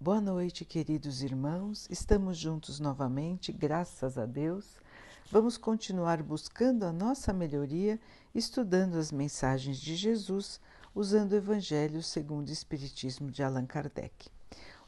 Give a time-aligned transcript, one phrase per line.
[0.00, 1.88] Boa noite, queridos irmãos.
[1.90, 4.76] Estamos juntos novamente, graças a Deus.
[5.28, 7.98] Vamos continuar buscando a nossa melhoria,
[8.32, 10.60] estudando as mensagens de Jesus,
[10.94, 14.30] usando o Evangelho segundo o Espiritismo de Allan Kardec.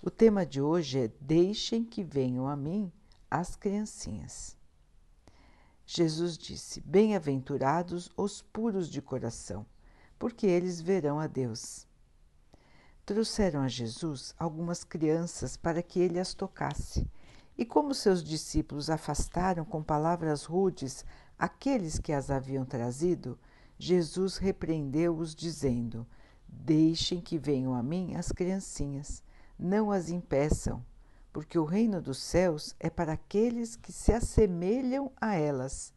[0.00, 2.92] O tema de hoje é Deixem que venham a mim
[3.28, 4.56] as criancinhas.
[5.84, 9.66] Jesus disse: Bem-aventurados os puros de coração,
[10.16, 11.89] porque eles verão a Deus
[13.10, 17.10] trouxeram a Jesus algumas crianças para que ele as tocasse.
[17.58, 21.04] E como seus discípulos afastaram com palavras rudes
[21.36, 23.36] aqueles que as haviam trazido,
[23.76, 26.06] Jesus repreendeu-os, dizendo:
[26.46, 29.24] Deixem que venham a mim as criancinhas,
[29.58, 30.80] não as impeçam,
[31.32, 35.92] porque o reino dos céus é para aqueles que se assemelham a elas.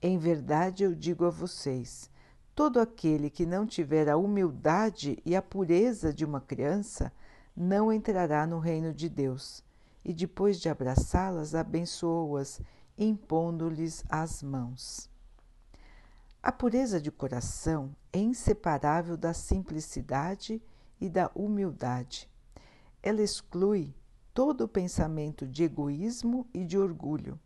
[0.00, 2.10] Em verdade eu digo a vocês:
[2.54, 7.12] Todo aquele que não tiver a humildade e a pureza de uma criança
[7.56, 9.64] não entrará no reino de Deus.
[10.04, 12.60] E depois de abraçá-las, abençoou-as,
[12.96, 15.10] impondo-lhes as mãos.
[16.40, 20.62] A pureza de coração é inseparável da simplicidade
[21.00, 22.30] e da humildade.
[23.02, 23.94] Ela exclui
[24.32, 27.40] todo o pensamento de egoísmo e de orgulho.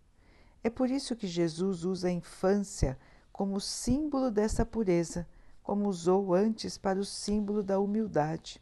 [0.62, 2.98] É por isso que Jesus usa a infância
[3.38, 5.24] como símbolo dessa pureza,
[5.62, 8.60] como usou antes para o símbolo da humildade.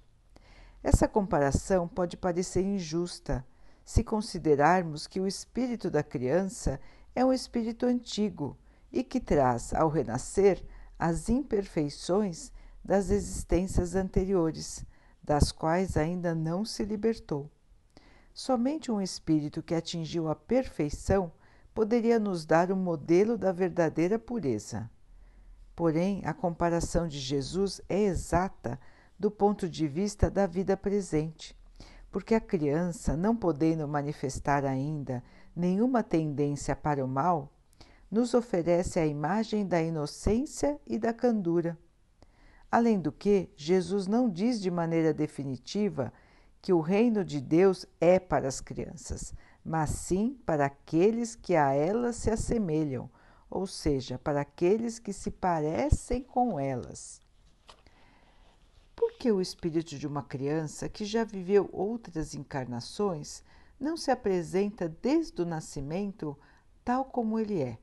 [0.83, 3.43] Essa comparação pode parecer injusta
[3.87, 6.79] se considerarmos que o espírito da criança
[7.15, 8.55] é um espírito antigo
[8.93, 10.63] e que traz, ao renascer,
[10.99, 12.53] as imperfeições
[12.85, 14.85] das existências anteriores,
[15.23, 17.51] das quais ainda não se libertou.
[18.35, 21.33] Somente um espírito que atingiu a perfeição
[21.77, 24.91] poderia nos dar um modelo da verdadeira pureza.
[25.75, 28.81] Porém, a comparação de Jesus é exata
[29.19, 31.55] do ponto de vista da vida presente,
[32.11, 35.23] porque a criança, não podendo manifestar ainda
[35.55, 37.53] nenhuma tendência para o mal,
[38.11, 41.79] nos oferece a imagem da inocência e da candura.
[42.73, 46.11] Além do que, Jesus não diz de maneira definitiva
[46.63, 49.35] que o reino de Deus é para as crianças,
[49.67, 53.11] mas sim para aqueles que a elas se assemelham,
[53.51, 57.21] ou seja, para aqueles que se parecem com elas.
[58.95, 63.43] Por que o espírito de uma criança que já viveu outras encarnações
[63.79, 66.39] não se apresenta desde o nascimento
[66.85, 67.77] tal como ele é?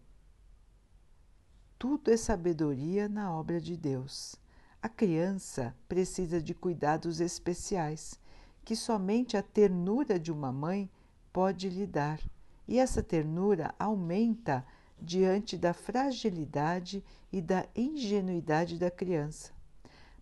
[1.77, 4.37] Tudo é sabedoria na obra de Deus.
[4.81, 8.17] A criança precisa de cuidados especiais
[8.63, 10.89] que somente a ternura de uma mãe
[11.33, 12.21] pode lhe dar,
[12.67, 14.63] e essa ternura aumenta
[15.01, 19.51] diante da fragilidade e da ingenuidade da criança.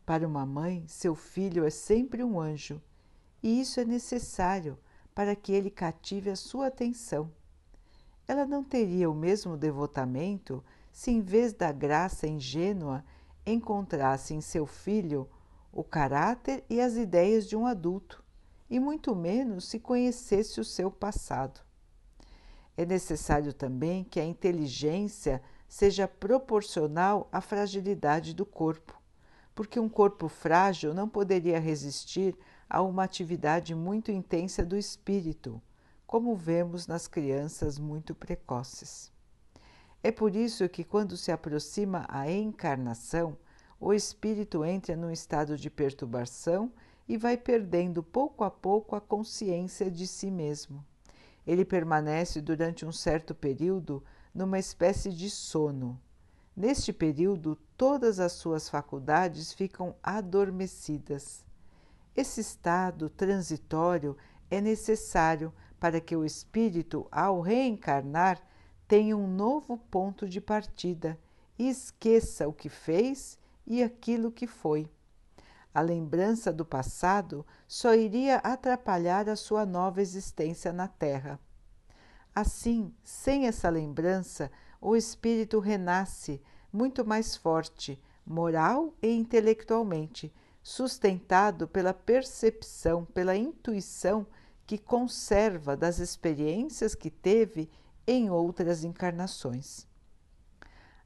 [0.06, 2.82] Para uma mãe, seu filho é sempre um anjo,
[3.44, 4.80] e isso é necessário
[5.14, 7.30] para que ele cative a sua atenção.
[8.26, 13.04] Ela não teria o mesmo devotamento se, em vez da graça ingênua,
[13.46, 15.30] encontrasse em seu filho
[15.74, 18.21] o caráter e as ideias de um adulto
[18.72, 21.59] e muito menos se conhecesse o seu passado.
[22.78, 28.98] É necessário também que a inteligência seja proporcional à fragilidade do corpo,
[29.54, 32.34] porque um corpo frágil não poderia resistir
[32.70, 35.62] a uma atividade muito intensa do espírito,
[36.08, 39.12] como vemos nas crianças muito precoces.
[40.02, 43.38] É por isso que, quando se aproxima a encarnação,
[43.78, 46.72] o espírito entra num estado de perturbação
[47.07, 50.85] e vai perdendo pouco a pouco a consciência de si mesmo.
[51.45, 54.03] Ele permanece durante um certo período
[54.34, 56.00] numa espécie de sono.
[56.56, 61.45] Neste período, todas as suas faculdades ficam adormecidas.
[62.16, 64.18] Esse estado transitório
[64.50, 68.41] é necessário para que o espírito, ao reencarnar,
[68.88, 71.18] tenha um novo ponto de partida
[71.57, 74.89] e esqueça o que fez e aquilo que foi.
[75.74, 81.40] A lembrança do passado só iria atrapalhar a sua nova existência na Terra.
[82.36, 84.51] Assim, sem essa lembrança,
[84.81, 86.42] o espírito renasce
[86.72, 94.28] muito mais forte, moral e intelectualmente, sustentado pela percepção, pela intuição
[94.66, 97.69] que conserva das experiências que teve
[98.06, 99.88] em outras encarnações.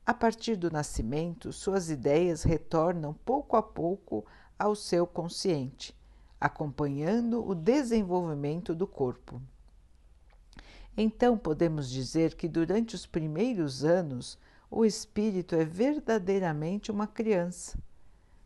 [0.06, 4.24] A partir do nascimento, suas ideias retornam pouco a pouco
[4.58, 5.96] ao seu consciente,
[6.40, 9.42] acompanhando o desenvolvimento do corpo.
[10.98, 14.38] Então podemos dizer que durante os primeiros anos
[14.72, 17.78] o espírito é verdadeiramente uma criança,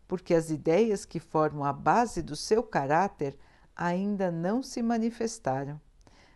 [0.08, 3.38] porque as ideias que formam a base do seu caráter
[3.76, 5.80] ainda não se manifestaram.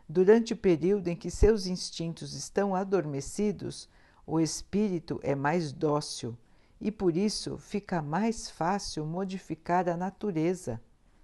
[0.08, 3.90] Durante o período em que seus instintos estão adormecidos,
[4.26, 6.38] o espírito é mais dócil
[6.83, 10.81] e por isso fica mais fácil modificar a natureza,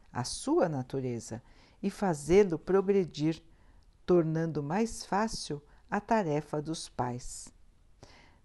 [0.09, 1.43] a sua natureza,
[1.83, 3.43] e fazê-lo progredir,
[4.05, 5.61] tornando mais fácil
[5.91, 7.53] a tarefa dos pais.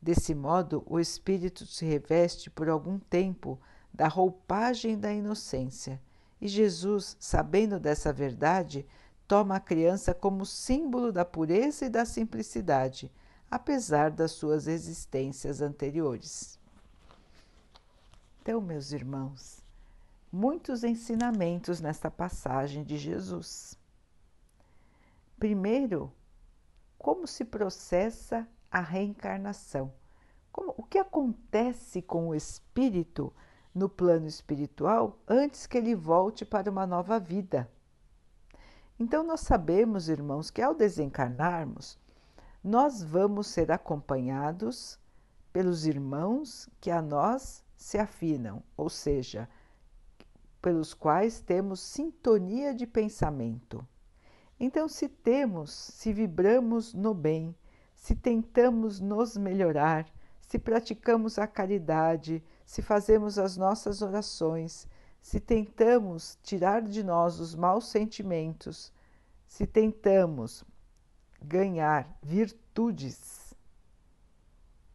[0.02, 3.61] Desse modo, o espírito se reveste por algum tempo
[3.93, 6.02] da roupagem da inocência,
[6.40, 8.84] e Jesus, sabendo dessa verdade,
[9.28, 13.08] toma a criança como símbolo da pureza e da simplicidade,
[13.49, 16.58] apesar das suas existências anteriores.
[18.44, 19.64] Então, meus irmãos,
[20.31, 23.75] muitos ensinamentos nesta passagem de Jesus.
[25.38, 26.12] Primeiro,
[26.99, 29.91] como se processa a reencarnação?
[30.52, 33.32] Como, o que acontece com o espírito
[33.75, 37.67] no plano espiritual antes que ele volte para uma nova vida?
[39.00, 41.99] Então, nós sabemos, irmãos, que ao desencarnarmos,
[42.62, 45.00] nós vamos ser acompanhados
[45.50, 49.47] pelos irmãos que a nós se afinam, ou seja,
[50.63, 53.87] pelos quais temos sintonia de pensamento.
[54.59, 57.55] Então, se temos, se vibramos no bem,
[57.95, 60.07] se tentamos nos melhorar,
[60.41, 64.89] se praticamos a caridade, se fazemos as nossas orações,
[65.21, 68.91] se tentamos tirar de nós os maus sentimentos,
[69.47, 70.65] se tentamos
[71.39, 73.15] ganhar virtudes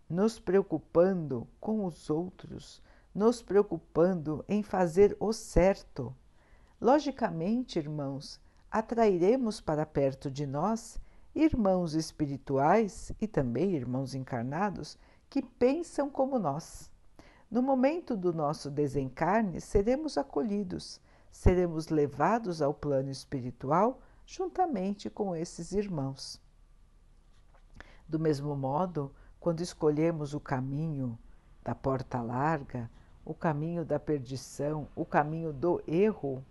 [0.09, 2.81] nos preocupando com os outros,
[3.13, 6.15] nos preocupando em fazer o certo.
[6.81, 8.39] Logicamente, irmãos,
[8.71, 10.99] atrairemos para perto de nós
[11.35, 14.97] irmãos espirituais e também irmãos encarnados
[15.29, 16.91] que pensam como nós.
[17.49, 20.99] No momento do nosso desencarne, seremos acolhidos,
[21.31, 26.41] seremos levados ao plano espiritual juntamente com esses irmãos.
[28.07, 31.17] Do mesmo modo, quando escolhemos o caminho
[31.63, 32.89] da porta larga,
[33.23, 36.43] o caminho da perdição, o caminho do erro,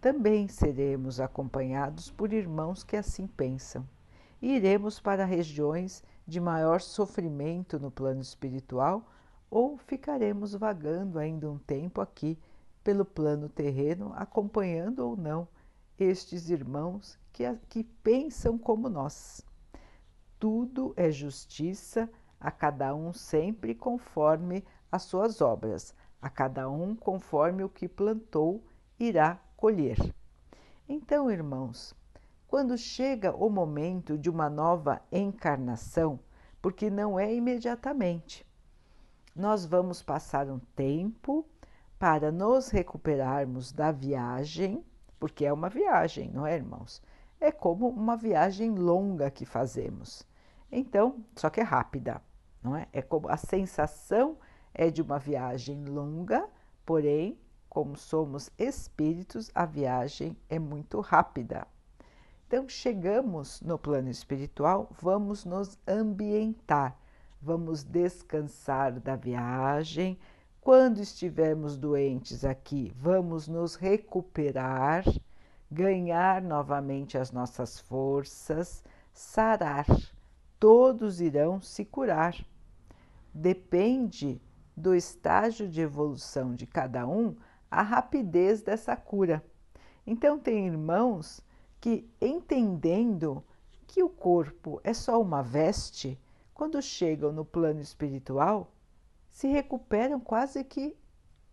[0.00, 3.86] também seremos acompanhados por irmãos que assim pensam.
[4.40, 9.04] E iremos para regiões de maior sofrimento no plano espiritual
[9.50, 12.38] ou ficaremos vagando ainda um tempo aqui
[12.82, 15.48] pelo plano terreno, acompanhando ou não
[15.98, 19.44] estes irmãos que, que pensam como nós
[20.46, 22.08] tudo é justiça,
[22.38, 28.62] a cada um sempre conforme as suas obras, a cada um conforme o que plantou
[28.96, 29.98] irá colher.
[30.88, 31.96] Então, irmãos,
[32.46, 36.20] quando chega o momento de uma nova encarnação,
[36.62, 38.46] porque não é imediatamente,
[39.34, 41.44] nós vamos passar um tempo
[41.98, 44.84] para nos recuperarmos da viagem,
[45.18, 47.02] porque é uma viagem, não é, irmãos?
[47.40, 50.26] é como uma viagem longa que fazemos.
[50.70, 52.20] Então, só que é rápida,
[52.62, 52.86] não é?
[52.92, 54.36] É como a sensação
[54.74, 56.48] é de uma viagem longa,
[56.84, 61.66] porém, como somos espíritos, a viagem é muito rápida.
[62.46, 66.96] Então, chegamos no plano espiritual, vamos nos ambientar,
[67.40, 70.18] vamos descansar da viagem.
[70.60, 75.04] Quando estivermos doentes aqui, vamos nos recuperar
[75.70, 79.86] ganhar novamente as nossas forças, sarar.
[80.58, 82.36] Todos irão se curar.
[83.32, 84.40] Depende
[84.76, 87.36] do estágio de evolução de cada um
[87.70, 89.44] a rapidez dessa cura.
[90.06, 91.40] Então, tem irmãos
[91.80, 93.44] que, entendendo
[93.86, 96.18] que o corpo é só uma veste,
[96.54, 98.72] quando chegam no plano espiritual,
[99.30, 100.96] se recuperam quase que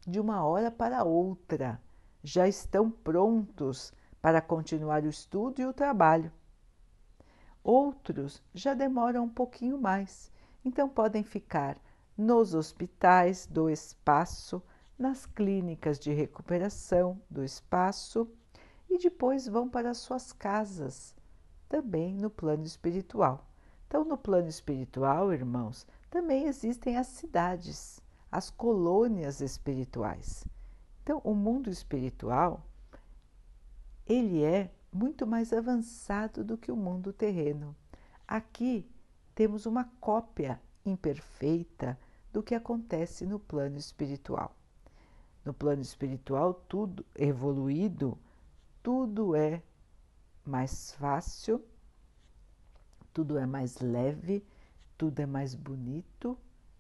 [0.05, 1.81] de uma hora para outra,
[2.23, 6.31] já estão prontos para continuar o estudo e o trabalho.
[7.63, 10.31] Outros já demoram um pouquinho mais,
[10.65, 11.77] então podem ficar
[12.17, 14.61] nos hospitais do espaço,
[14.99, 18.29] nas clínicas de recuperação do espaço
[18.89, 21.15] e depois vão para suas casas,
[21.69, 23.47] também no plano espiritual.
[23.87, 28.01] Então, no plano espiritual, irmãos, também existem as cidades,
[28.31, 30.45] as colônias espirituais.
[31.01, 32.63] Então, o mundo espiritual
[34.05, 37.75] ele é muito mais avançado do que o mundo terreno.
[38.27, 38.87] Aqui
[39.33, 41.97] temos uma cópia imperfeita
[42.31, 44.55] do que acontece no plano espiritual.
[45.43, 48.17] No plano espiritual, tudo evoluído,
[48.81, 49.61] tudo é
[50.45, 51.63] mais fácil,
[53.13, 54.45] tudo é mais leve,
[54.97, 56.37] tudo é mais bonito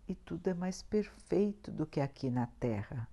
[0.07, 3.07] e tudo é mais perfeito do que aqui na Terra.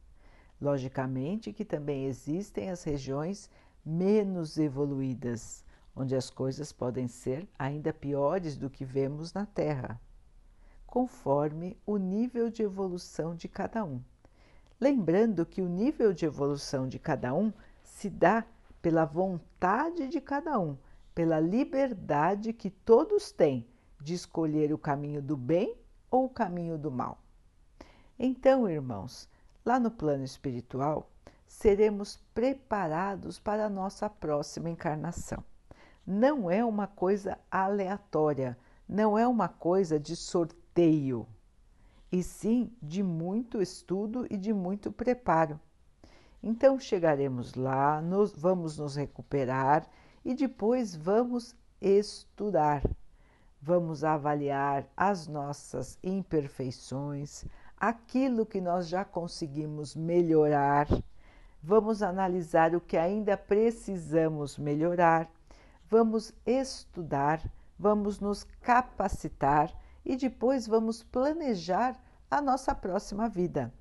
[0.60, 3.50] Logicamente que também existem as regiões
[3.84, 10.00] menos evoluídas, onde as coisas podem ser ainda piores do que vemos na Terra,
[10.86, 14.00] conforme o nível de evolução de cada um.
[14.80, 18.44] Lembrando que o nível de evolução de cada um se dá
[18.80, 20.76] pela vontade de cada um,
[21.14, 23.66] pela liberdade que todos têm
[24.00, 25.76] de escolher o caminho do bem
[26.10, 27.22] ou o caminho do mal.
[28.18, 29.28] Então, irmãos,
[29.64, 31.09] lá no plano espiritual,
[31.50, 35.42] seremos preparados para a nossa próxima encarnação.
[36.06, 38.56] Não é uma coisa aleatória,
[38.88, 41.26] não é uma coisa de sorteio,
[42.10, 45.58] e sim de muito estudo e de muito preparo.
[46.40, 49.86] Então chegaremos lá, nos, vamos nos recuperar
[50.24, 52.80] e depois vamos estudar.
[53.60, 57.44] Vamos avaliar as nossas imperfeições,
[57.76, 60.86] aquilo que nós já conseguimos melhorar.
[61.62, 65.30] Vamos analisar o que ainda precisamos melhorar.
[65.88, 67.42] Vamos estudar,
[67.78, 69.72] vamos nos capacitar
[70.04, 72.00] e depois vamos planejar
[72.30, 73.72] a nossa próxima vida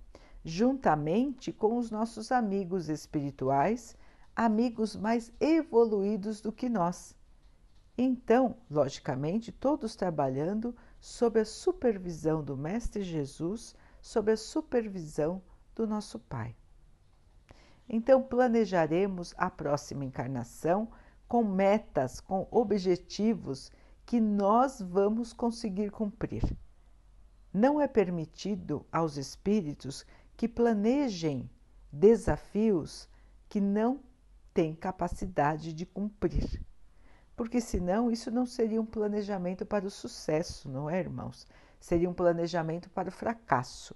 [0.44, 3.96] juntamente com os nossos amigos espirituais,
[4.36, 7.16] amigos mais evoluídos do que nós.
[7.98, 15.42] Então, logicamente, todos trabalhando sob a supervisão do Mestre Jesus, sob a supervisão
[15.76, 16.56] do nosso Pai.
[17.90, 20.90] Então, planejaremos a próxima encarnação
[21.28, 23.72] com metas, com objetivos
[24.06, 26.44] que nós vamos conseguir cumprir.
[27.52, 30.06] Não é permitido aos espíritos
[30.38, 31.50] que planejem
[31.92, 33.10] desafios
[33.48, 34.00] que não
[34.54, 36.64] têm capacidade de cumprir.
[37.36, 41.48] Porque senão isso não seria um planejamento para o sucesso, não é, irmãos?
[41.80, 43.96] Seria um planejamento para o fracasso.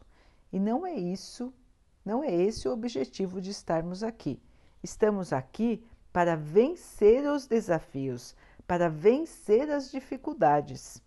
[0.51, 1.53] E não é isso,
[2.05, 4.41] não é esse o objetivo de estarmos aqui.
[4.83, 8.35] Estamos aqui para vencer os desafios,
[8.67, 11.01] para vencer as dificuldades,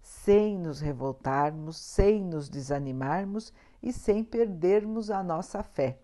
[0.00, 5.98] sem nos revoltarmos, sem nos desanimarmos e sem perdermos a nossa fé.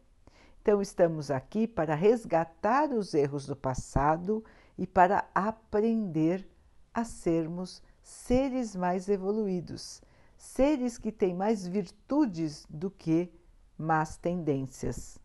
[0.61, 4.45] Então, estamos aqui para resgatar os erros do passado
[4.77, 6.49] e para aprender
[6.93, 10.03] a sermos seres mais evoluídos,
[10.37, 13.33] seres que têm mais virtudes do que
[13.77, 15.19] más tendências.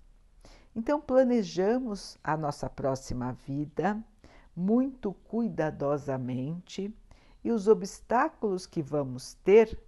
[0.76, 4.04] Então, planejamos a nossa próxima vida
[4.56, 6.94] muito cuidadosamente
[7.44, 9.80] e os obstáculos que vamos ter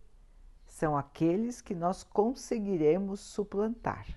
[0.65, 4.07] são aqueles que nós conseguiremos suplantar.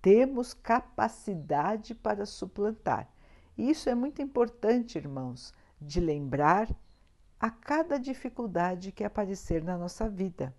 [0.00, 3.08] Temos capacidade para suplantar.
[3.58, 6.68] E isso é muito importante, irmãos, de lembrar
[7.38, 10.54] a cada dificuldade que aparecer na nossa vida.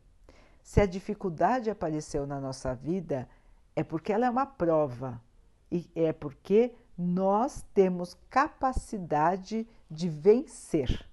[0.63, 3.27] Se a dificuldade apareceu na nossa vida,
[3.75, 5.21] é porque ela é uma prova
[5.69, 11.05] e é porque nós temos capacidade de vencer.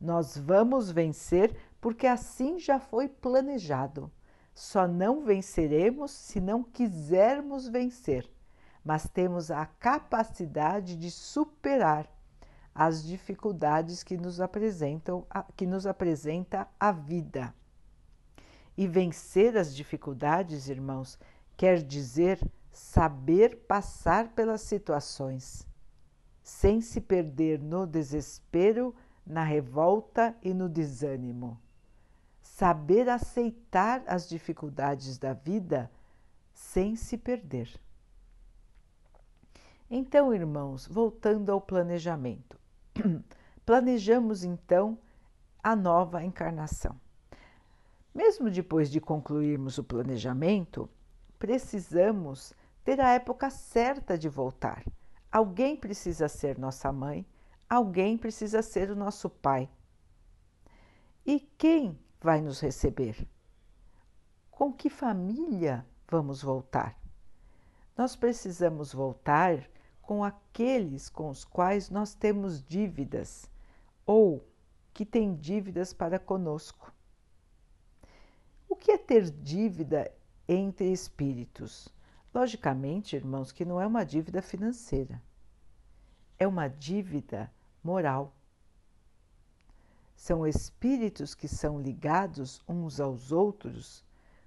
[0.00, 4.10] Nós vamos vencer porque assim já foi planejado.
[4.52, 8.28] Só não venceremos se não quisermos vencer,
[8.84, 12.10] mas temos a capacidade de superar
[12.74, 15.24] as dificuldades que nos apresentam,
[15.56, 17.54] que nos apresenta a vida.
[18.76, 21.18] E vencer as dificuldades, irmãos,
[21.56, 25.66] quer dizer saber passar pelas situações,
[26.42, 28.94] sem se perder no desespero,
[29.26, 31.60] na revolta e no desânimo
[32.62, 35.90] saber aceitar as dificuldades da vida
[36.52, 37.68] sem se perder.
[39.90, 42.56] Então, irmãos, voltando ao planejamento.
[43.66, 44.98] Planejamos então
[45.62, 47.00] a nova encarnação.
[48.14, 50.88] Mesmo depois de concluirmos o planejamento,
[51.38, 52.52] precisamos
[52.84, 54.84] ter a época certa de voltar.
[55.30, 57.26] Alguém precisa ser nossa mãe,
[57.68, 59.68] alguém precisa ser o nosso pai.
[61.24, 63.26] E quem vai nos receber?
[64.50, 67.00] Com que família vamos voltar?
[67.96, 69.70] Nós precisamos voltar
[70.02, 73.50] com aqueles com os quais nós temos dívidas
[74.04, 74.46] ou
[74.92, 76.92] que têm dívidas para conosco.
[78.82, 80.12] Que é ter dívida
[80.48, 81.88] entre espíritos?
[82.34, 85.22] Logicamente, irmãos, que não é uma dívida financeira,
[86.36, 87.48] é uma dívida
[87.84, 88.34] moral
[90.16, 94.04] são espíritos que são ligados uns aos outros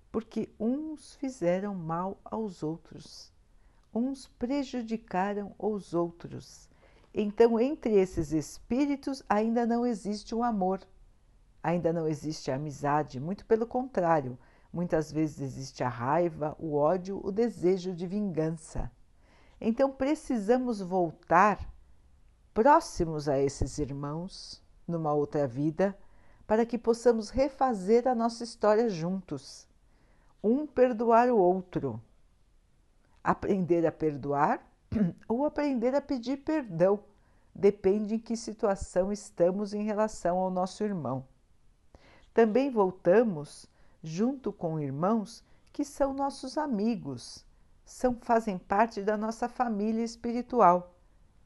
[0.09, 3.29] porque uns fizeram mal aos outros,
[3.93, 6.69] uns prejudicaram os outros.
[7.13, 10.79] Então, entre esses espíritos ainda não existe o amor,
[11.65, 14.37] ainda não existe a amizade, muito pelo contrário,
[14.71, 18.91] muitas vezes existe a raiva, o ódio, o desejo de vingança.
[19.59, 21.67] Então precisamos voltar
[22.53, 25.97] próximos a esses irmãos numa outra vida
[26.45, 29.67] para que possamos refazer a nossa história juntos,
[30.43, 31.99] um perdoar o outro,
[33.23, 34.63] aprender a perdoar
[35.27, 36.99] ou aprender a pedir perdão,
[37.55, 41.25] depende em que situação estamos em relação ao nosso irmão.
[42.35, 43.65] Também voltamos
[44.03, 47.43] junto com irmãos que são nossos amigos,
[47.83, 50.93] são fazem parte da nossa família espiritual.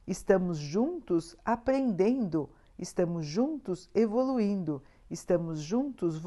[0.06, 4.82] Estamos juntos aprendendo estamos juntos evoluindo,
[5.12, 6.22] estamos juntos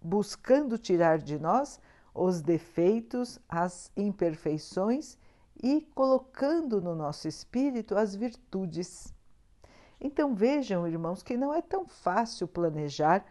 [0.00, 1.80] buscando tirar de nós
[2.14, 5.18] os defeitos, as imperfeições
[5.62, 9.12] e colocando no nosso espírito as virtudes.
[9.98, 13.24] Então vejam, irmãos, que não é tão fácil planejar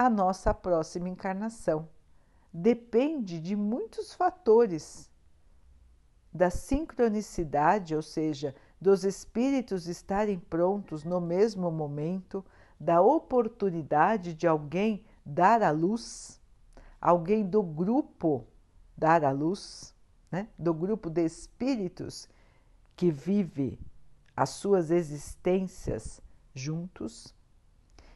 [0.00, 1.86] a nossa próxima encarnação.
[2.50, 5.10] Depende de muitos fatores.
[6.32, 12.42] Da sincronicidade, ou seja, dos espíritos estarem prontos no mesmo momento,
[12.78, 16.40] da oportunidade de alguém dar a luz,
[16.98, 18.46] alguém do grupo
[18.96, 19.94] dar a luz,
[20.32, 20.48] né?
[20.58, 22.26] do grupo de espíritos
[22.96, 23.78] que vive
[24.34, 26.22] as suas existências
[26.54, 27.34] juntos.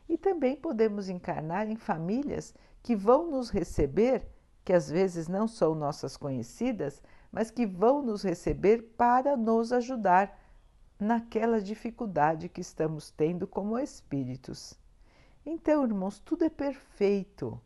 [0.08, 4.26] E também podemos encarnar em famílias que vão nos receber,
[4.64, 10.38] que às vezes não são nossas conhecidas, mas que vão nos receber para nos ajudar
[10.98, 14.78] naquela dificuldade que estamos tendo como espíritos.
[15.44, 17.60] Então, irmãos, tudo é perfeito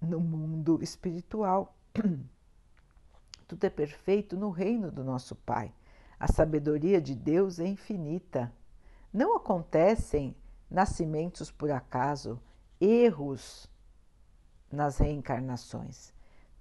[0.00, 1.76] no mundo espiritual.
[3.48, 5.72] Tudo é perfeito no reino do nosso Pai.
[6.18, 8.52] A sabedoria de Deus é infinita.
[9.12, 10.34] Não acontecem
[10.70, 12.40] nascimentos por acaso,
[12.80, 13.68] erros
[14.70, 16.12] nas reencarnações.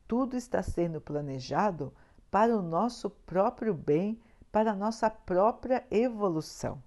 [0.07, 1.93] Tudo está sendo planejado
[2.29, 4.19] para o nosso próprio bem
[4.55, 6.81] para a nossa própria evolução.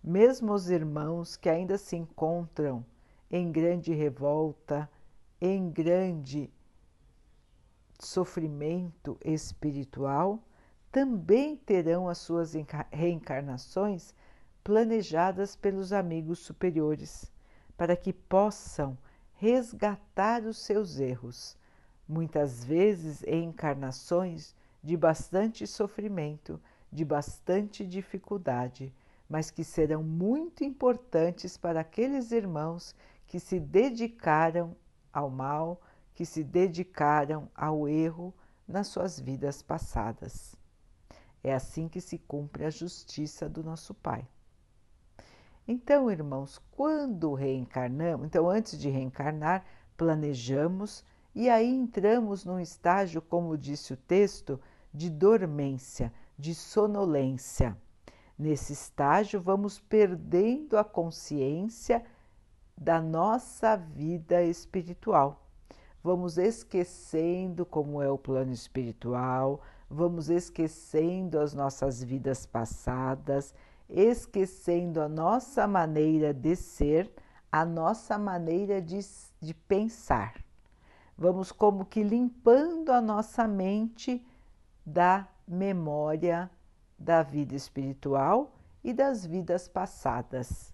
[0.00, 2.86] Mesmo os irmãos que ainda se encontram
[3.28, 4.88] em grande revolta,
[5.40, 6.48] em grande
[7.98, 10.38] sofrimento espiritual,
[10.92, 12.52] também terão as suas
[12.92, 14.14] reencarnações
[14.68, 17.32] planejadas pelos amigos superiores,
[17.74, 18.98] para que possam
[19.32, 21.56] resgatar os seus erros,
[22.06, 24.54] muitas vezes em encarnações
[24.84, 26.60] de bastante sofrimento
[26.92, 28.94] de bastante dificuldade,
[29.26, 32.94] mas que serão muito importantes para aqueles irmãos
[33.26, 34.76] que se dedicaram
[35.10, 35.80] ao mal,
[36.14, 38.34] que se dedicaram ao erro
[38.66, 40.54] nas suas vidas passadas.
[41.42, 44.28] É assim que se cumpre a justiça do nosso Pai.
[45.70, 49.66] Então, irmãos, quando reencarnamos, então antes de reencarnar,
[49.98, 51.04] planejamos
[51.34, 54.58] e aí entramos num estágio, como disse o texto,
[54.94, 57.76] de dormência, de sonolência.
[58.38, 62.02] Nesse estágio, vamos perdendo a consciência
[62.74, 65.44] da nossa vida espiritual.
[66.02, 73.54] Vamos esquecendo como é o plano espiritual, vamos esquecendo as nossas vidas passadas,
[73.88, 77.10] esquecendo a nossa maneira de ser,
[77.50, 79.00] a nossa maneira de,
[79.40, 80.34] de pensar.
[81.16, 84.24] Vamos como que limpando a nossa mente
[84.84, 86.50] da memória
[86.98, 88.52] da vida espiritual
[88.84, 90.72] e das vidas passadas.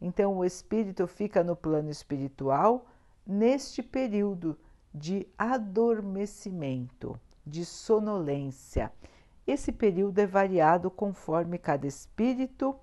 [0.00, 2.86] Então, o espírito fica no plano espiritual
[3.26, 4.58] neste período
[4.92, 8.92] de adormecimento, de sonolência.
[9.46, 12.78] Esse período é variado conforme cada espírito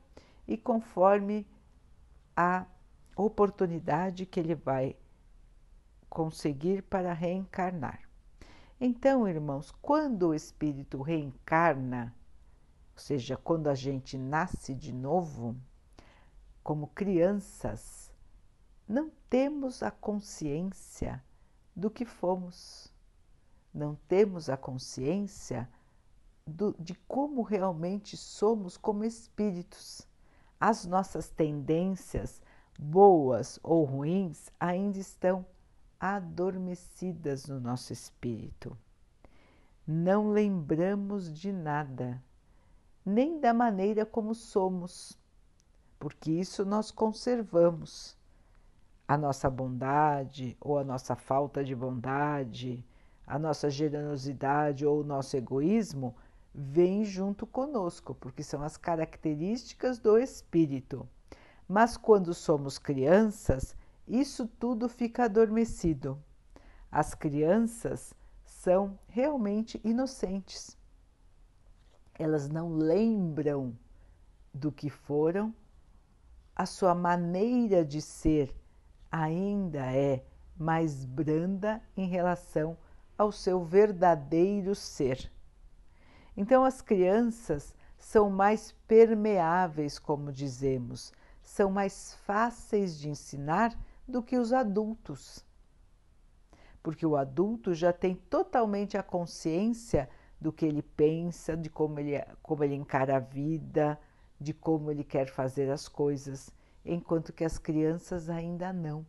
[0.48, 1.48] e conforme
[2.36, 2.66] a
[3.16, 4.96] oportunidade que ele vai
[6.10, 8.02] conseguir para reencarnar.
[8.80, 12.16] Então, irmãos, quando o espírito reencarna,
[12.94, 15.56] ou seja, quando a gente nasce de novo,
[16.64, 18.12] como crianças,
[18.88, 21.24] não temos a consciência
[21.76, 22.94] do que fomos,
[23.74, 25.70] não temos a consciência
[26.50, 30.08] do, de como realmente somos como espíritos.
[30.60, 32.42] As nossas tendências,
[32.78, 35.46] boas ou ruins, ainda estão
[36.00, 38.78] adormecidas no nosso espírito.
[39.86, 42.22] Não lembramos de nada,
[43.06, 45.18] nem da maneira como somos,
[45.98, 48.18] porque isso nós conservamos.
[49.08, 52.86] A nossa bondade ou a nossa falta de bondade,
[53.26, 56.16] a nossa generosidade ou o nosso egoísmo
[56.54, 61.08] vem junto conosco, porque são as características do espírito.
[61.68, 63.76] Mas quando somos crianças,
[64.08, 66.22] isso tudo fica adormecido.
[66.92, 70.78] As crianças são realmente inocentes.
[72.20, 73.74] elas não lembram
[74.54, 75.54] do que foram,
[76.54, 78.54] a sua maneira de ser
[79.10, 80.26] ainda é
[80.58, 82.78] mais branda em relação
[83.18, 85.32] ao seu verdadeiro ser.
[86.42, 94.38] Então, as crianças são mais permeáveis, como dizemos, são mais fáceis de ensinar do que
[94.38, 95.46] os adultos.
[96.82, 102.24] Porque o adulto já tem totalmente a consciência do que ele pensa, de como ele,
[102.42, 104.00] como ele encara a vida,
[104.40, 106.50] de como ele quer fazer as coisas,
[106.86, 109.06] enquanto que as crianças ainda não.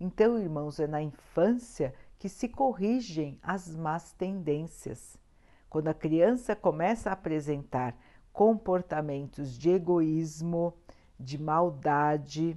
[0.00, 5.22] Então, irmãos, é na infância que se corrigem as más tendências.
[5.74, 7.98] Quando a criança começa a apresentar
[8.32, 10.72] comportamentos de egoísmo,
[11.18, 12.56] de maldade,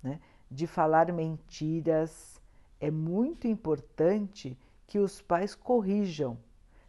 [0.00, 2.40] né, de falar mentiras,
[2.78, 6.38] é muito importante que os pais corrijam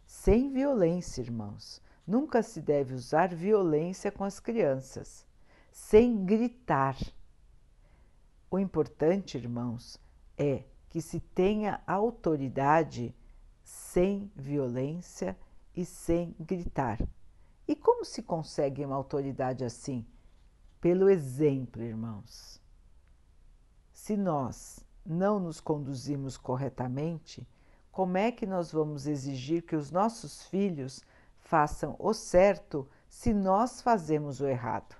[0.06, 1.82] sem violência, irmãos.
[2.06, 5.26] Nunca se deve usar violência com as crianças,
[5.72, 6.96] sem gritar.
[8.48, 10.00] O importante, irmãos,
[10.38, 13.12] é que se tenha autoridade
[13.64, 15.36] sem violência
[15.74, 16.98] e sem gritar.
[17.66, 20.06] E como se consegue uma autoridade assim?
[20.80, 22.60] Pelo exemplo, irmãos.
[23.92, 27.48] Se nós não nos conduzimos corretamente,
[27.90, 31.00] como é que nós vamos exigir que os nossos filhos
[31.36, 34.96] façam o certo se nós fazemos o errado?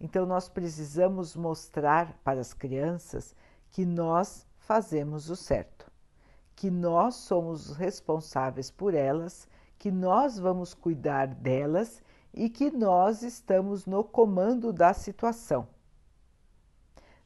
[0.00, 3.34] Então, nós precisamos mostrar para as crianças
[3.70, 5.90] que nós fazemos o certo,
[6.54, 13.86] que nós somos responsáveis por elas, que nós vamos cuidar delas e que nós estamos
[13.86, 15.68] no comando da situação.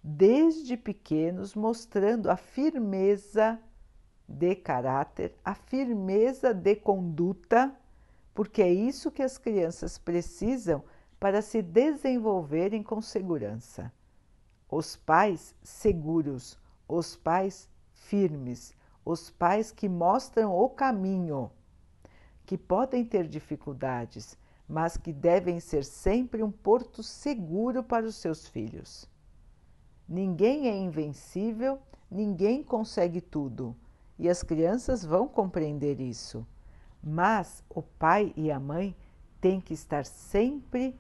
[0.03, 3.59] Desde pequenos, mostrando a firmeza
[4.27, 7.75] de caráter, a firmeza de conduta,
[8.33, 10.83] porque é isso que as crianças precisam
[11.19, 13.93] para se desenvolverem com segurança.
[14.71, 16.59] Os pais seguros,
[16.89, 21.51] os pais firmes, os pais que mostram o caminho,
[22.51, 24.37] que podem ter dificuldades,
[24.69, 29.09] mas que devem ser sempre um porto seguro para os seus filhos.
[30.09, 31.79] Ninguém é invencível,
[32.11, 33.77] ninguém consegue tudo
[34.19, 36.45] e as crianças vão compreender isso.
[37.01, 38.97] Mas o pai e a mãe
[39.41, 40.99] têm que estar sempre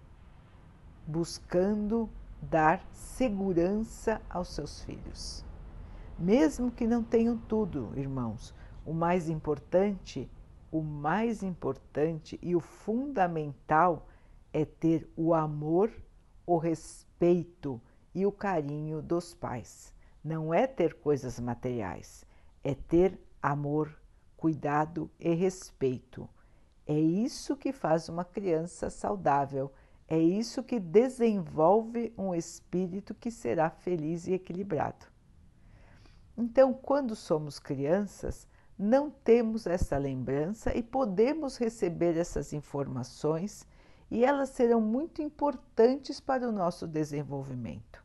[1.04, 2.08] buscando
[2.40, 5.44] dar segurança aos seus filhos.
[6.16, 8.54] Mesmo que não tenham tudo, irmãos,
[8.86, 10.30] o mais importante,
[10.70, 14.06] o mais importante e o fundamental
[14.52, 15.90] é ter o amor,
[16.46, 17.80] o respeito
[18.14, 19.94] e o carinho dos pais.
[20.22, 22.24] Não é ter coisas materiais,
[22.62, 24.00] é ter amor,
[24.36, 26.28] cuidado e respeito.
[26.86, 29.72] É isso que faz uma criança saudável,
[30.08, 35.06] é isso que desenvolve um espírito que será feliz e equilibrado.
[36.36, 38.48] Então, quando somos crianças,
[38.80, 43.66] não temos essa lembrança e podemos receber essas informações
[44.10, 48.02] e elas serão muito importantes para o nosso desenvolvimento.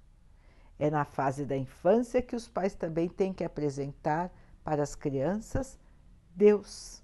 [0.77, 4.29] É na fase da infância que os pais também têm que apresentar
[4.65, 5.79] para as crianças
[6.35, 7.01] Deus.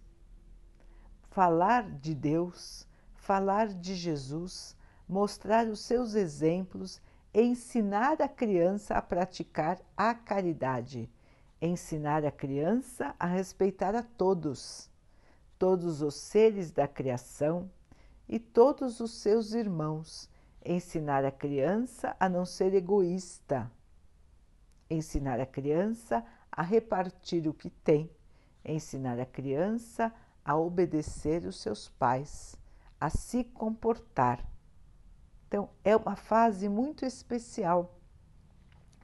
[1.30, 4.76] Falar de Deus, falar de Jesus,
[5.08, 7.02] mostrar os seus exemplos,
[7.34, 11.10] ensinar a criança a praticar a caridade,
[11.62, 14.89] ensinar a criança a respeitar a todos,
[15.60, 17.69] todos os seres da criação
[18.28, 20.28] e todos os seus irmãos,
[20.65, 23.71] ensinar a criança a não ser egoísta,
[24.89, 28.10] ensinar a criança a repartir o que tem,
[28.65, 30.12] ensinar a criança
[30.43, 32.56] a obedecer os seus pais,
[33.00, 34.43] a se comportar.
[35.47, 38.01] Então, é uma fase muito especial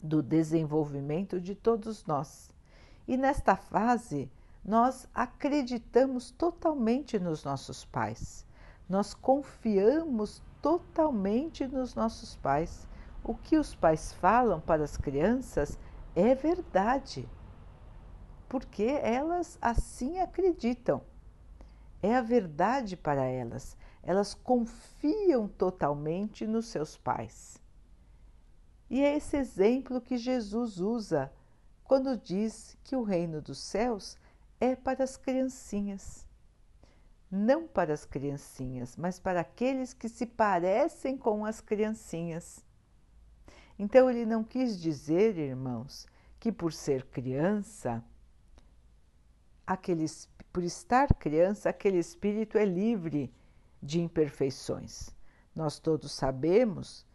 [0.01, 2.53] do desenvolvimento de todos nós.
[3.07, 4.31] E nesta fase,
[4.63, 8.45] nós acreditamos totalmente nos nossos pais,
[8.89, 12.87] nós confiamos totalmente nos nossos pais.
[13.23, 15.77] O que os pais falam para as crianças
[16.15, 17.27] é verdade
[18.47, 21.01] porque elas assim acreditam.
[22.01, 23.77] É a verdade para elas.
[24.03, 27.61] Elas confiam totalmente nos seus pais.
[28.89, 31.31] E é esse exemplo que Jesus usa
[31.83, 34.17] quando diz que o reino dos céus
[34.59, 36.25] é para as criancinhas.
[37.29, 42.63] Não para as criancinhas, mas para aqueles que se parecem com as criancinhas.
[43.77, 46.07] Então, ele não quis dizer, irmãos,
[46.39, 48.03] que por ser criança,
[49.65, 50.05] aquele,
[50.51, 53.33] por estar criança, aquele espírito é livre
[53.83, 55.09] de imperfeições.
[55.53, 57.05] Nós todos sabemos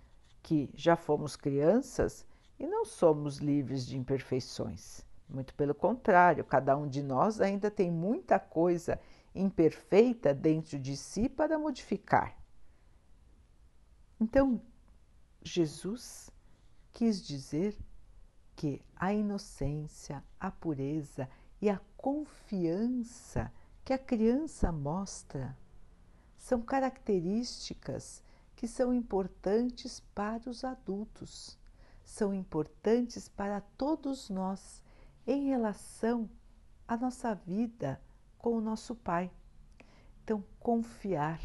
[0.43, 2.27] que já fomos crianças
[2.59, 5.05] e não somos livres de imperfeições.
[5.29, 9.01] Muito pelo contrário, cada um de nós ainda tem muita coisa
[9.35, 12.37] imperfeita dentro de si para modificar.
[14.21, 14.61] Então,
[15.43, 16.31] Jesus
[16.93, 17.77] quis dizer
[18.55, 21.29] que a inocência, a pureza
[21.61, 23.51] e a confiança
[23.85, 25.57] que a criança mostra
[26.37, 28.23] são características
[28.63, 31.59] que são importantes para os adultos,
[32.05, 34.81] são importantes para todos nós
[35.27, 36.31] em relação
[36.87, 38.01] à nossa vida
[38.39, 39.33] com o nosso Pai.
[40.23, 41.41] Então, confiar,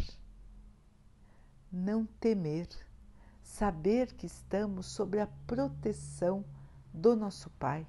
[1.71, 2.67] não temer,
[3.41, 6.45] saber que estamos sob a proteção
[6.93, 7.87] do nosso Pai.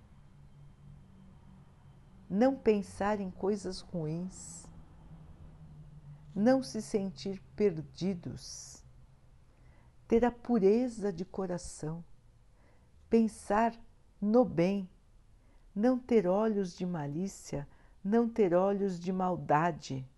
[2.31, 4.67] Não pensar em coisas ruins,
[6.35, 8.88] não se sentir perdidos,
[10.09, 12.03] ter a pureza de coração,
[13.11, 13.79] pensar
[14.19, 14.89] no bem,
[15.75, 17.69] não ter olhos de malícia,
[18.03, 20.09] não ter olhos de maldade,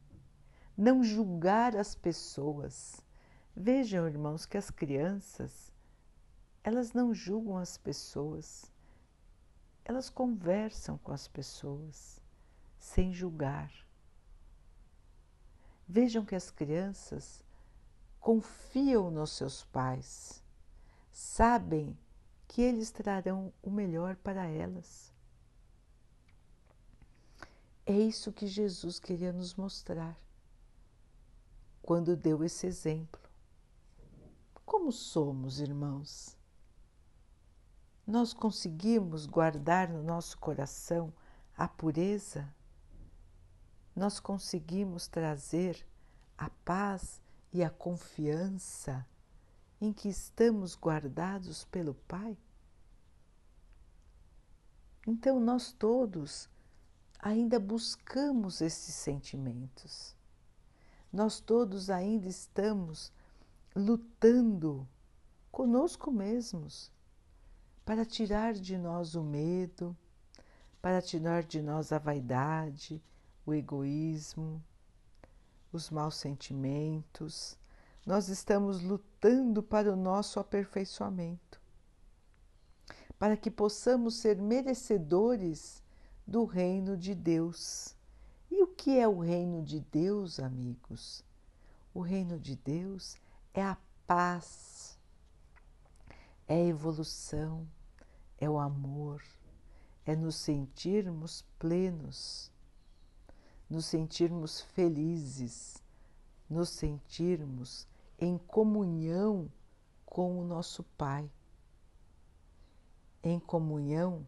[0.76, 3.04] não julgar as pessoas.
[3.54, 5.72] Vejam, irmãos, que as crianças,
[6.62, 8.70] elas não julgam as pessoas,
[9.84, 12.22] elas conversam com as pessoas
[12.78, 13.72] sem julgar.
[15.88, 17.44] Vejam que as crianças
[18.20, 20.44] confiam nos seus pais,
[21.10, 21.98] sabem
[22.46, 25.12] que eles trarão o melhor para elas.
[27.86, 30.16] É isso que Jesus queria nos mostrar
[31.82, 33.20] quando deu esse exemplo.
[34.64, 36.36] Como somos, irmãos?
[38.06, 41.12] Nós conseguimos guardar no nosso coração
[41.56, 42.52] a pureza?
[43.94, 45.84] Nós conseguimos trazer
[46.38, 47.20] a paz
[47.52, 49.06] e a confiança
[49.80, 52.36] em que estamos guardados pelo Pai?
[55.06, 56.48] Então, nós todos
[57.18, 60.16] ainda buscamos esses sentimentos.
[61.12, 63.12] Nós todos ainda estamos
[63.74, 64.86] lutando
[65.50, 66.92] conosco mesmos
[67.84, 69.96] para tirar de nós o medo,
[70.80, 73.02] para tirar de nós a vaidade,
[73.44, 74.62] o egoísmo,
[75.72, 77.56] os maus sentimentos.
[78.06, 81.60] Nós estamos lutando para o nosso aperfeiçoamento,
[83.18, 85.82] para que possamos ser merecedores
[86.26, 87.94] do reino de Deus.
[88.50, 91.24] E o que é o reino de Deus, amigos?
[91.92, 93.16] O reino de Deus
[93.52, 94.98] é a paz,
[96.48, 97.68] é a evolução,
[98.38, 99.22] é o amor,
[100.06, 102.49] é nos sentirmos plenos,
[103.70, 105.80] nos sentirmos felizes,
[106.48, 107.86] nos sentirmos
[108.18, 109.48] em comunhão
[110.04, 111.30] com o nosso Pai,
[113.22, 114.26] em comunhão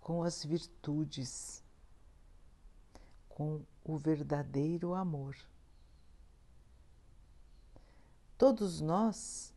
[0.00, 1.64] com as virtudes,
[3.28, 5.34] com o verdadeiro amor.
[8.36, 9.52] Todos nós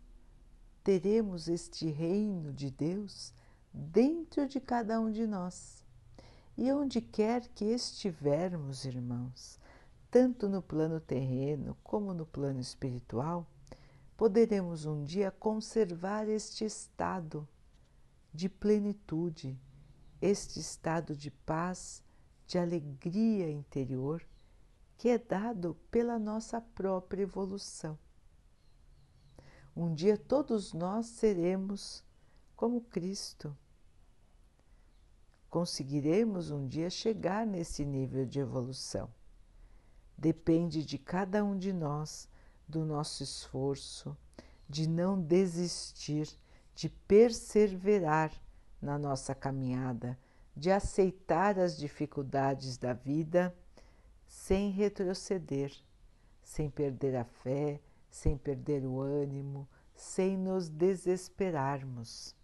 [0.84, 3.34] teremos este reino de Deus
[3.74, 5.79] dentro de cada um de nós.
[6.62, 9.58] E onde quer que estivermos, irmãos,
[10.12, 13.48] tanto no plano terreno como no plano espiritual,
[14.18, 17.48] poderemos um dia conservar este estado
[18.34, 19.58] de plenitude
[20.22, 22.04] este estado de paz,
[22.46, 24.22] de alegria interior
[24.98, 27.98] que é dado pela nossa própria evolução.
[29.74, 32.04] Um dia todos nós seremos
[32.54, 33.56] como Cristo.
[35.50, 39.10] Conseguiremos um dia chegar nesse nível de evolução.
[40.18, 42.30] Depende de cada um de nós,
[42.68, 44.16] do nosso esforço,
[44.68, 46.30] de não desistir,
[46.76, 48.32] de perseverar
[48.82, 50.18] na nossa caminhada
[50.60, 53.56] de aceitar as dificuldades da vida
[54.28, 55.72] sem retroceder,
[56.44, 62.36] sem perder a fé, sem perder o ânimo, sem nos desesperarmos.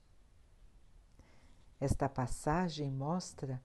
[1.79, 3.61] Esta passagem mostra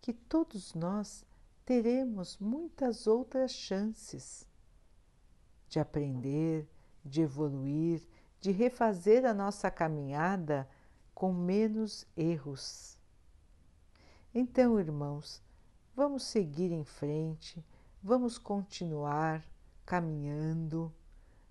[0.00, 1.24] que todos nós
[1.64, 4.46] teremos muitas outras chances
[5.68, 6.68] de aprender,
[7.04, 8.06] de evoluir,
[8.40, 10.68] de refazer a nossa caminhada
[11.14, 12.98] com menos erros.
[14.34, 15.42] Então, irmãos,
[15.94, 17.64] vamos seguir em frente,
[18.02, 19.44] vamos continuar
[19.84, 20.92] caminhando,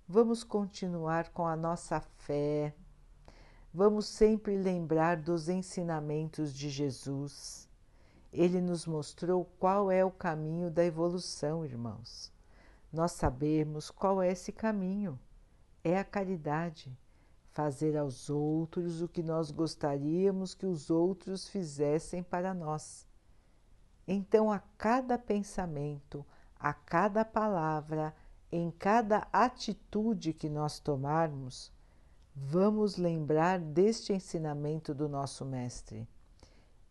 [0.07, 2.73] vamos continuar com a nossa fé,
[3.73, 7.67] vamos sempre lembrar dos ensinamentos de Jesus.
[8.31, 12.31] Ele nos mostrou qual é o caminho da evolução, irmãos.
[12.91, 15.19] nós sabemos qual é esse caminho.
[15.83, 16.97] É a caridade.
[17.51, 23.07] Fazer aos outros o que nós gostaríamos que os outros fizessem para nós.
[24.07, 26.25] Então, a cada pensamento,
[26.59, 28.15] a cada palavra,
[28.51, 31.71] em cada atitude que nós tomarmos,
[32.41, 36.07] vamos lembrar deste ensinamento do nosso Mestre.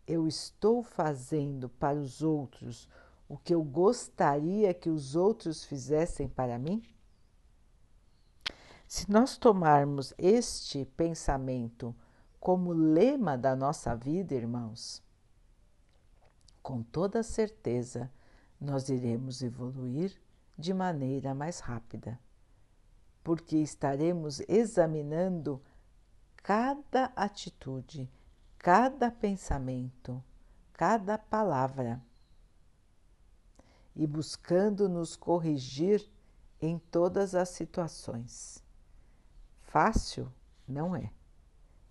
[0.05, 2.87] Eu estou fazendo para os outros
[3.27, 6.81] o que eu gostaria que os outros fizessem para mim?
[8.87, 11.95] Se nós tomarmos este pensamento
[12.39, 15.03] como lema da nossa vida, irmãos,
[16.63, 18.11] com toda certeza
[18.59, 20.19] nós iremos evoluir
[20.57, 22.19] de maneira mais rápida,
[23.23, 25.61] porque estaremos examinando
[26.37, 28.09] cada atitude,
[28.57, 30.23] cada pensamento,
[30.73, 32.01] cada palavra
[33.95, 36.09] e buscando nos corrigir
[36.61, 38.63] em todas as situações.
[39.61, 40.31] Fácil
[40.67, 41.11] não é,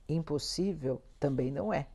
[0.09, 1.87] impossível também não é.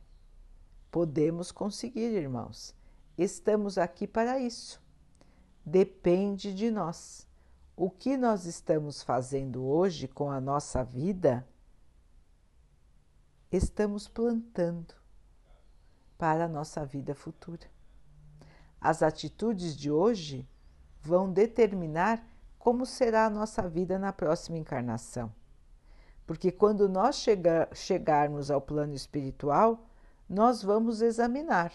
[0.90, 2.74] Podemos conseguir, irmãos,
[3.18, 4.80] estamos aqui para isso.
[5.66, 7.26] Depende de nós.
[7.76, 11.44] O que nós estamos fazendo hoje com a nossa vida,
[13.50, 14.94] estamos plantando
[16.16, 17.66] para a nossa vida futura.
[18.80, 20.48] As atitudes de hoje
[21.02, 22.24] vão determinar
[22.60, 25.34] como será a nossa vida na próxima encarnação.
[26.24, 29.84] Porque quando nós chegar, chegarmos ao plano espiritual,
[30.28, 31.72] nós vamos examinar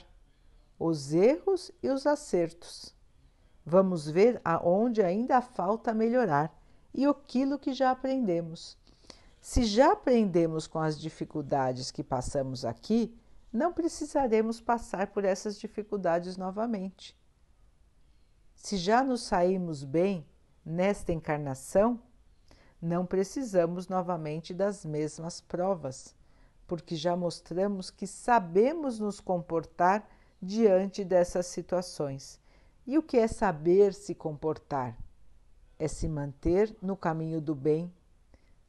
[0.80, 2.98] os erros e os acertos.
[3.70, 6.52] Vamos ver aonde ainda falta melhorar
[6.92, 8.76] e aquilo que já aprendemos.
[9.40, 13.16] Se já aprendemos com as dificuldades que passamos aqui,
[13.54, 17.16] não precisaremos passar por essas dificuldades novamente.
[18.56, 20.26] Se já nos saímos bem
[20.66, 22.02] nesta encarnação,
[22.82, 26.16] não precisamos novamente das mesmas provas,
[26.66, 30.10] porque já mostramos que sabemos nos comportar
[30.42, 32.40] diante dessas situações.
[32.90, 34.98] E o que é saber se comportar?
[35.78, 37.94] É se manter no caminho do bem,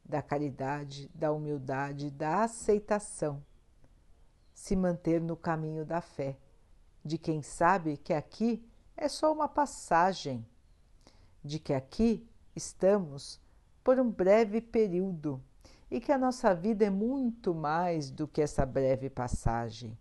[0.05, 3.43] da caridade, da humildade, da aceitação
[4.53, 6.37] se manter no caminho da fé,
[7.03, 8.63] de quem sabe que aqui
[8.95, 10.45] é só uma passagem,
[11.43, 12.23] de que aqui
[12.55, 13.41] estamos
[13.83, 15.41] por um breve período
[15.89, 19.97] e que a nossa vida é muito mais do que essa breve passagem.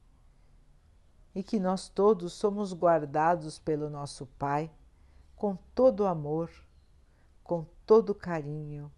[1.34, 4.70] E que nós todos somos guardados pelo nosso Pai
[5.36, 6.50] com todo amor,
[7.42, 8.92] com todo carinho,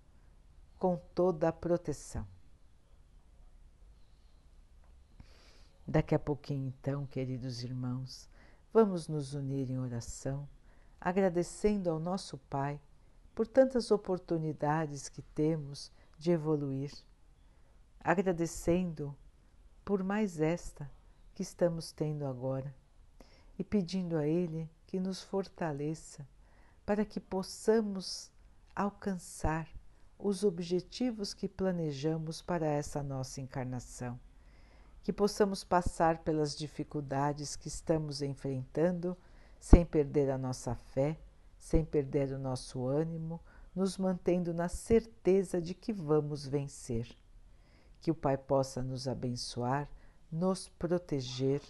[0.78, 2.26] com toda a proteção.
[5.86, 8.28] Daqui a pouquinho, então, queridos irmãos,
[8.72, 10.48] vamos nos unir em oração,
[11.00, 12.80] agradecendo ao nosso Pai
[13.34, 16.92] por tantas oportunidades que temos de evoluir,
[18.00, 19.16] agradecendo
[19.84, 20.90] por mais esta
[21.34, 22.74] que estamos tendo agora
[23.58, 26.26] e pedindo a Ele que nos fortaleça
[26.84, 28.30] para que possamos
[28.74, 29.68] alcançar
[30.18, 34.18] os objetivos que planejamos para essa nossa encarnação
[35.02, 39.16] que possamos passar pelas dificuldades que estamos enfrentando
[39.58, 41.18] sem perder a nossa fé,
[41.58, 43.40] sem perder o nosso ânimo,
[43.74, 47.08] nos mantendo na certeza de que vamos vencer.
[48.00, 49.88] Que o Pai possa nos abençoar,
[50.32, 51.60] nos proteger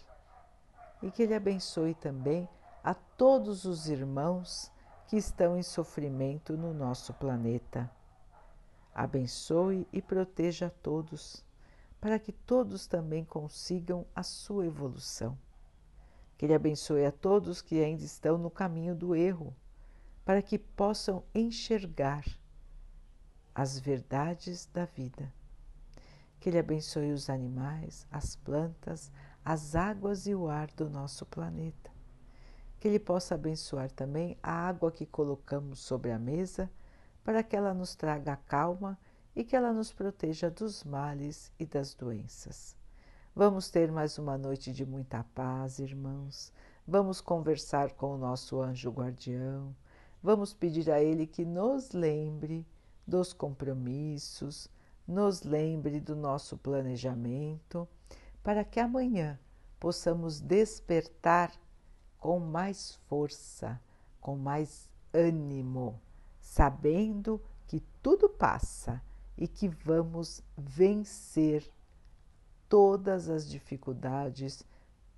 [1.03, 2.49] e que Ele abençoe também
[2.85, 4.71] a todos os irmãos
[5.09, 7.91] que estão em sofrimento no nosso planeta.
[8.95, 11.45] Abençoe e proteja a todos
[12.01, 15.39] para que todos também consigam a sua evolução.
[16.37, 19.55] Que Ele abençoe a todos que ainda estão no caminho do erro,
[20.25, 22.25] para que possam enxergar
[23.55, 25.33] as verdades da vida.
[26.43, 29.13] Que Ele abençoe os animais, as plantas,
[29.45, 31.89] as águas e o ar do nosso planeta.
[32.81, 36.69] Que Ele possa abençoar também a água que colocamos sobre a mesa,
[37.23, 38.99] para que ela nos traga calma
[39.37, 42.77] e que ela nos proteja dos males e das doenças.
[43.37, 46.53] Vamos ter mais uma noite de muita paz, irmãos.
[46.85, 49.73] Vamos conversar com o nosso anjo guardião.
[50.21, 52.67] Vamos pedir a ele que nos lembre
[53.07, 54.69] dos compromissos,
[55.13, 57.87] nos lembre do nosso planejamento,
[58.43, 59.39] para que amanhã
[59.79, 61.53] possamos despertar
[62.19, 63.81] com mais força,
[64.21, 66.01] com mais ânimo,
[66.41, 69.03] sabendo que tudo passa
[69.37, 71.71] e que vamos vencer
[72.69, 74.65] todas as dificuldades,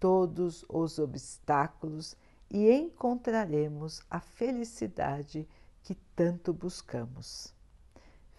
[0.00, 2.16] todos os obstáculos
[2.50, 5.48] e encontraremos a felicidade
[5.82, 7.53] que tanto buscamos.